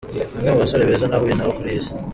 Ni 0.33 0.37
umwe 0.37 0.49
mu 0.53 0.61
basore 0.63 0.83
beza 0.89 1.05
nahuye 1.09 1.33
nabo 1.35 1.51
kuri 1.57 1.69
iyi 1.73 1.83
si. 1.85 1.91